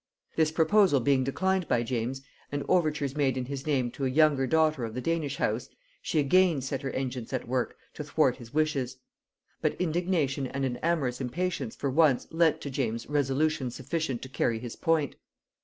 This 0.35 0.49
proposal 0.51 0.99
being 0.99 1.23
declined 1.23 1.67
by 1.67 1.83
James, 1.83 2.23
and 2.51 2.63
overtures 2.67 3.15
made 3.15 3.37
in 3.37 3.45
his 3.45 3.67
name 3.67 3.91
to 3.91 4.05
a 4.05 4.09
younger 4.09 4.47
daughter 4.47 4.83
of 4.83 4.95
the 4.95 4.99
Danish 4.99 5.37
house, 5.37 5.69
she 6.01 6.17
again 6.17 6.59
set 6.61 6.81
her 6.81 6.89
engines 6.89 7.31
at 7.33 7.47
work 7.47 7.77
to 7.93 8.03
thwart 8.03 8.37
his 8.37 8.51
wishes: 8.51 8.97
but 9.61 9.79
indignation 9.79 10.47
and 10.47 10.65
an 10.65 10.77
amorous 10.77 11.21
impatience 11.21 11.75
for 11.75 11.91
once 11.91 12.25
lent 12.31 12.61
to 12.61 12.71
James 12.71 13.05
resolution 13.05 13.69
sufficient 13.69 14.23
to 14.23 14.29
carry 14.29 14.57
his 14.57 14.75
point. 14.75 15.17